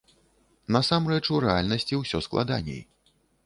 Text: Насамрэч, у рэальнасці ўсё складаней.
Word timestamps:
Насамрэч, 0.75 1.21
у 1.35 1.43
рэальнасці 1.45 2.01
ўсё 2.03 2.25
складаней. 2.31 2.85